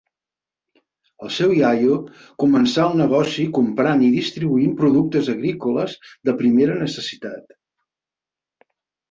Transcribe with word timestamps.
El 1.25 1.31
seu 1.33 1.51
iaio 1.57 1.97
començà 2.43 2.85
el 2.93 2.97
negoci 3.01 3.45
comprant 3.59 4.01
i 4.07 4.09
distribuint 4.15 4.73
productes 4.81 5.31
agrícoles 5.35 5.95
de 6.31 6.37
primera 6.41 6.81
necessitat. 6.83 7.55